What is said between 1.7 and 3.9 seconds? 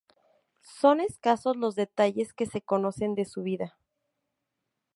detalles que se conocen de su vida.